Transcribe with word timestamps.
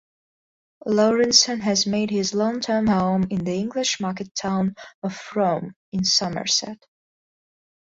Laurenson 0.87 1.59
has 1.61 1.85
made 1.85 2.09
his 2.09 2.33
long-term 2.33 2.87
home 2.87 3.27
in 3.29 3.43
the 3.43 3.53
English 3.55 3.99
market-town 3.99 4.73
of 5.03 5.15
Frome 5.15 5.75
in 5.91 6.03
Somerset. 6.03 6.83